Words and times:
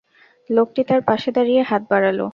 লোকটি 0.49 0.81
তার 0.89 1.01
পাশে 1.09 1.29
দাঁড়িয়ে 1.31 1.61
হাত 1.63 1.83
বাড়াল। 1.91 2.19